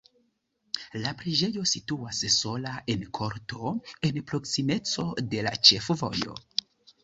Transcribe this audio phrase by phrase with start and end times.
[1.03, 3.75] La preĝejo situas sola en korto
[4.11, 6.39] en proksimeco de la ĉefvojo.